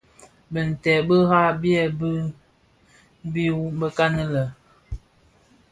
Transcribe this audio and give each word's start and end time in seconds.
Binted 0.51 0.99
bira 1.07 1.41
byèbi 1.61 2.09
mbi 3.27 3.43
wu 3.57 3.65
bëkan 3.79 4.13
lè. 4.33 4.43